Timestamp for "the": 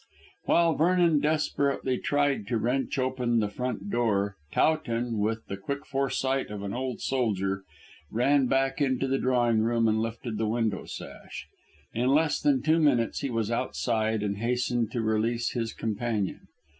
3.39-3.51, 5.45-5.57, 9.07-9.19, 10.39-10.47